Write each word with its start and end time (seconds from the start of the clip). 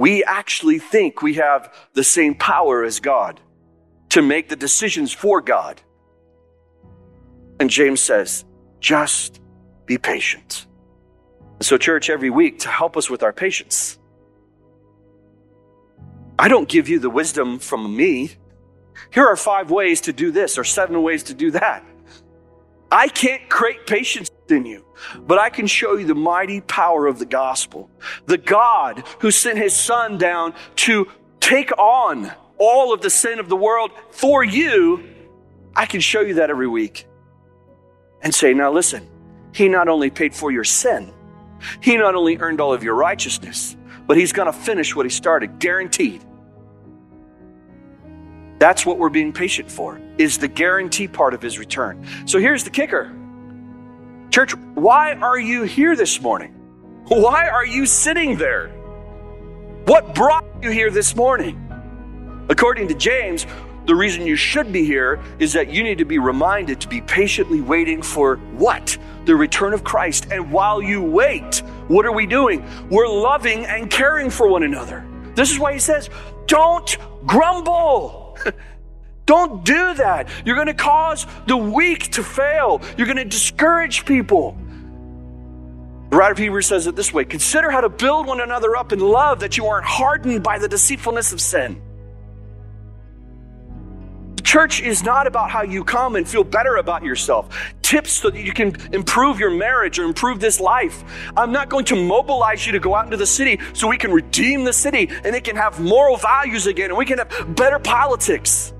we 0.00 0.24
actually 0.24 0.78
think 0.78 1.20
we 1.20 1.34
have 1.34 1.70
the 1.92 2.02
same 2.02 2.34
power 2.34 2.82
as 2.84 3.00
God 3.00 3.38
to 4.08 4.22
make 4.22 4.48
the 4.48 4.56
decisions 4.56 5.12
for 5.12 5.42
God. 5.42 5.78
And 7.60 7.68
James 7.68 8.00
says, 8.00 8.46
just 8.80 9.42
be 9.84 9.98
patient. 9.98 10.66
So, 11.60 11.76
church, 11.76 12.08
every 12.08 12.30
week 12.30 12.60
to 12.60 12.70
help 12.70 12.96
us 12.96 13.10
with 13.10 13.22
our 13.22 13.34
patience, 13.34 13.98
I 16.38 16.48
don't 16.48 16.66
give 16.66 16.88
you 16.88 16.98
the 16.98 17.10
wisdom 17.10 17.58
from 17.58 17.94
me. 17.94 18.30
Here 19.12 19.26
are 19.26 19.36
five 19.36 19.70
ways 19.70 20.00
to 20.02 20.14
do 20.14 20.30
this 20.30 20.56
or 20.56 20.64
seven 20.64 21.02
ways 21.02 21.24
to 21.24 21.34
do 21.34 21.50
that. 21.50 21.84
I 22.90 23.08
can't 23.08 23.50
create 23.50 23.86
patience 23.86 24.29
you, 24.56 24.84
but 25.20 25.38
I 25.38 25.50
can 25.50 25.66
show 25.66 25.96
you 25.96 26.06
the 26.06 26.14
mighty 26.14 26.60
power 26.60 27.06
of 27.06 27.18
the 27.18 27.26
gospel. 27.26 27.90
The 28.26 28.38
God 28.38 29.04
who 29.20 29.30
sent 29.30 29.58
his 29.58 29.74
son 29.74 30.18
down 30.18 30.54
to 30.76 31.08
take 31.40 31.76
on 31.78 32.32
all 32.58 32.92
of 32.92 33.00
the 33.00 33.10
sin 33.10 33.38
of 33.38 33.48
the 33.48 33.56
world 33.56 33.90
for 34.10 34.44
you, 34.44 35.02
I 35.74 35.86
can 35.86 36.00
show 36.00 36.20
you 36.20 36.34
that 36.34 36.50
every 36.50 36.68
week 36.68 37.06
and 38.22 38.34
say, 38.34 38.52
now 38.52 38.70
listen, 38.70 39.08
he 39.52 39.68
not 39.68 39.88
only 39.88 40.10
paid 40.10 40.34
for 40.34 40.50
your 40.50 40.64
sin, 40.64 41.12
he 41.80 41.96
not 41.96 42.14
only 42.14 42.36
earned 42.38 42.60
all 42.60 42.72
of 42.72 42.82
your 42.82 42.94
righteousness, 42.94 43.76
but 44.06 44.16
he's 44.16 44.32
going 44.32 44.46
to 44.46 44.52
finish 44.52 44.94
what 44.94 45.06
he 45.06 45.10
started, 45.10 45.58
guaranteed. 45.58 46.24
That's 48.58 48.84
what 48.84 48.98
we're 48.98 49.08
being 49.08 49.32
patient 49.32 49.70
for, 49.70 50.00
is 50.18 50.36
the 50.36 50.48
guarantee 50.48 51.08
part 51.08 51.32
of 51.32 51.40
his 51.40 51.58
return. 51.58 52.06
So 52.26 52.38
here's 52.38 52.62
the 52.62 52.70
kicker. 52.70 53.16
Church, 54.30 54.54
why 54.74 55.14
are 55.14 55.40
you 55.40 55.64
here 55.64 55.96
this 55.96 56.20
morning? 56.20 56.52
Why 57.08 57.48
are 57.48 57.66
you 57.66 57.84
sitting 57.84 58.36
there? 58.36 58.68
What 59.86 60.14
brought 60.14 60.44
you 60.62 60.70
here 60.70 60.88
this 60.88 61.16
morning? 61.16 61.58
According 62.48 62.86
to 62.88 62.94
James, 62.94 63.44
the 63.86 63.94
reason 63.96 64.24
you 64.24 64.36
should 64.36 64.72
be 64.72 64.84
here 64.84 65.20
is 65.40 65.52
that 65.54 65.70
you 65.70 65.82
need 65.82 65.98
to 65.98 66.04
be 66.04 66.20
reminded 66.20 66.80
to 66.80 66.86
be 66.86 67.00
patiently 67.00 67.60
waiting 67.60 68.02
for 68.02 68.36
what? 68.56 68.96
The 69.24 69.34
return 69.34 69.74
of 69.74 69.82
Christ. 69.82 70.28
And 70.30 70.52
while 70.52 70.80
you 70.80 71.02
wait, 71.02 71.58
what 71.88 72.06
are 72.06 72.12
we 72.12 72.26
doing? 72.26 72.64
We're 72.88 73.08
loving 73.08 73.66
and 73.66 73.90
caring 73.90 74.30
for 74.30 74.46
one 74.46 74.62
another. 74.62 75.04
This 75.34 75.50
is 75.50 75.58
why 75.58 75.72
he 75.72 75.80
says, 75.80 76.08
don't 76.46 76.96
grumble. 77.26 78.38
Don't 79.30 79.62
do 79.64 79.94
that. 79.94 80.28
You're 80.44 80.56
going 80.56 80.66
to 80.66 80.74
cause 80.74 81.24
the 81.46 81.56
weak 81.56 82.10
to 82.14 82.24
fail. 82.24 82.82
You're 82.98 83.06
going 83.06 83.16
to 83.16 83.24
discourage 83.24 84.04
people. 84.04 84.58
The 86.10 86.16
writer 86.16 86.32
of 86.32 86.38
Hebrews 86.38 86.66
says 86.66 86.88
it 86.88 86.96
this 86.96 87.14
way 87.14 87.24
Consider 87.26 87.70
how 87.70 87.80
to 87.80 87.88
build 87.88 88.26
one 88.26 88.40
another 88.40 88.74
up 88.74 88.90
in 88.90 88.98
love 88.98 89.38
that 89.38 89.56
you 89.56 89.66
aren't 89.66 89.86
hardened 89.86 90.42
by 90.42 90.58
the 90.58 90.66
deceitfulness 90.66 91.32
of 91.32 91.40
sin. 91.40 91.80
The 94.34 94.42
church 94.42 94.82
is 94.82 95.04
not 95.04 95.28
about 95.28 95.48
how 95.48 95.62
you 95.62 95.84
come 95.84 96.16
and 96.16 96.28
feel 96.28 96.42
better 96.42 96.78
about 96.78 97.04
yourself. 97.04 97.56
Tips 97.82 98.10
so 98.10 98.30
that 98.30 98.42
you 98.42 98.52
can 98.52 98.74
improve 98.92 99.38
your 99.38 99.52
marriage 99.52 100.00
or 100.00 100.06
improve 100.06 100.40
this 100.40 100.58
life. 100.58 101.04
I'm 101.36 101.52
not 101.52 101.68
going 101.68 101.84
to 101.84 101.94
mobilize 101.94 102.66
you 102.66 102.72
to 102.72 102.80
go 102.80 102.96
out 102.96 103.04
into 103.04 103.16
the 103.16 103.26
city 103.26 103.60
so 103.74 103.86
we 103.86 103.96
can 103.96 104.10
redeem 104.10 104.64
the 104.64 104.72
city 104.72 105.08
and 105.22 105.36
it 105.36 105.44
can 105.44 105.54
have 105.54 105.78
moral 105.78 106.16
values 106.16 106.66
again 106.66 106.90
and 106.90 106.98
we 106.98 107.04
can 107.04 107.18
have 107.18 107.54
better 107.54 107.78
politics. 107.78 108.72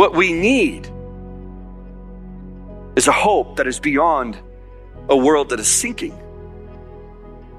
What 0.00 0.14
we 0.14 0.32
need 0.32 0.90
is 2.96 3.06
a 3.06 3.12
hope 3.12 3.56
that 3.56 3.66
is 3.66 3.78
beyond 3.78 4.38
a 5.10 5.14
world 5.14 5.50
that 5.50 5.60
is 5.60 5.68
sinking. 5.68 6.18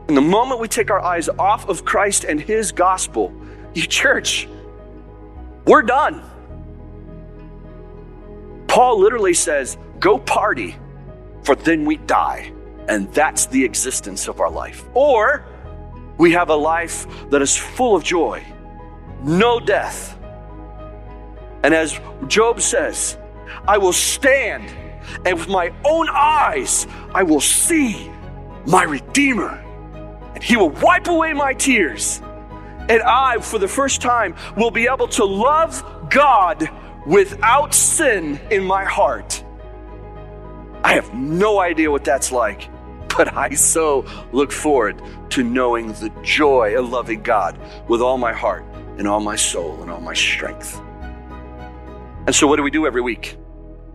And 0.08 0.18
the 0.18 0.22
moment 0.22 0.60
we 0.60 0.68
take 0.68 0.90
our 0.90 1.02
eyes 1.02 1.30
off 1.30 1.70
of 1.70 1.86
Christ 1.86 2.24
and 2.24 2.42
His 2.42 2.72
gospel, 2.72 3.32
you 3.76 3.86
church, 3.86 4.48
we're 5.68 5.84
done. 5.84 6.24
Paul 8.68 9.00
literally 9.00 9.36
says, 9.36 9.78
Go 10.00 10.18
party, 10.18 10.76
for 11.44 11.54
then 11.54 11.86
we 11.86 11.98
die. 11.98 12.52
And 12.88 13.14
that's 13.14 13.46
the 13.46 13.64
existence 13.64 14.28
of 14.28 14.40
our 14.40 14.50
life. 14.50 14.84
Or 14.96 15.46
we 16.18 16.32
have 16.32 16.50
a 16.50 16.56
life 16.56 17.06
that 17.30 17.44
is 17.44 17.56
full 17.56 17.96
of 17.96 18.04
joy, 18.04 18.44
no 19.22 19.60
death. 19.60 20.18
And 21.64 21.74
as 21.74 22.00
Job 22.28 22.62
says, 22.62 23.18
I 23.68 23.78
will 23.78 23.94
stand 23.94 24.72
and 25.26 25.38
with 25.38 25.48
my 25.48 25.74
own 25.84 26.10
eyes 26.10 26.88
I 27.14 27.24
will 27.24 27.42
see 27.42 28.10
my 28.66 28.84
Redeemer, 28.84 29.50
and 30.36 30.44
he 30.44 30.56
will 30.56 30.70
wipe 30.70 31.08
away 31.08 31.34
my 31.34 31.54
tears. 31.54 32.22
And 32.90 33.02
I, 33.02 33.40
for 33.40 33.58
the 33.58 33.68
first 33.68 34.02
time, 34.02 34.36
will 34.56 34.72
be 34.72 34.88
able 34.88 35.08
to 35.10 35.26
love 35.26 35.84
God 36.10 36.70
without 37.06 37.74
sin 37.74 38.40
in 38.50 38.64
my 38.64 38.84
heart. 38.84 39.44
I 40.84 40.94
have 40.94 41.14
no 41.14 41.60
idea 41.60 41.90
what 41.92 42.04
that's 42.04 42.32
like, 42.32 42.70
but 43.16 43.34
I 43.36 43.52
so 43.52 44.06
look 44.32 44.52
forward 44.52 45.02
to 45.32 45.44
knowing 45.44 45.94
the 45.94 46.12
joy 46.24 46.78
of 46.78 46.90
loving 46.90 47.22
God 47.22 47.58
with 47.88 48.02
all 48.02 48.18
my 48.18 48.34
heart 48.34 48.66
and 48.98 49.08
all 49.08 49.20
my 49.20 49.36
soul 49.36 49.82
and 49.82 49.92
all 49.92 50.02
my 50.02 50.14
strength. 50.14 50.82
And 52.28 52.36
so, 52.36 52.48
what 52.48 52.58
do 52.58 52.64
we 52.64 52.72
do 52.72 52.86
every 52.86 53.02
week? 53.02 53.38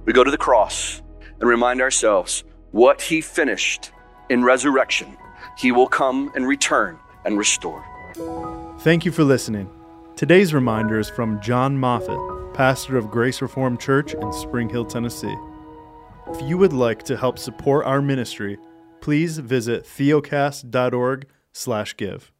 We 0.05 0.13
go 0.13 0.25
to 0.25 0.31
the 0.31 0.39
cross 0.39 1.03
and 1.41 1.49
remind 1.49 1.81
ourselves 1.81 2.45
what 2.73 3.01
He 3.01 3.21
finished 3.21 3.93
in 4.29 4.43
resurrection, 4.43 5.17
He 5.57 5.73
will 5.73 5.87
come 5.87 6.31
and 6.35 6.47
return 6.47 6.99
and 7.25 7.39
restore. 7.39 7.85
Thank 8.81 9.05
you 9.05 9.13
for 9.13 9.25
listening. 9.25 9.71
Today's 10.17 10.55
reminder 10.55 10.99
is 10.99 11.09
from 11.09 11.41
Jon 11.41 11.79
Moffitt, 11.79 12.19
pastor 12.55 12.97
of 12.97 13.11
Grace 13.11 13.43
Reformed 13.43 13.81
Church 13.81 14.15
in 14.15 14.33
Spring 14.33 14.69
Hill, 14.69 14.87
Tennessee. 14.87 15.37
If 16.29 16.43
you 16.43 16.59
would 16.59 16.73
like 16.73 17.05
to 17.05 17.17
help 17.17 17.39
support 17.39 17.87
our 17.87 18.03
ministry, 18.03 18.59
please 19.01 19.39
visit 19.39 19.85
theocast.org/give. 19.85 22.33